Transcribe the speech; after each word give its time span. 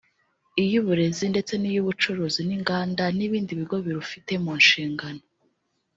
iy’Uburezi 0.63 1.23
ndetse 1.33 1.53
n’iy’Ubucuruzi 1.57 2.41
n’Inganda 2.45 3.03
n’ibindi 3.17 3.51
bigo 3.59 3.77
birufite 3.85 4.31
mu 4.43 4.53
nshingano 4.61 5.23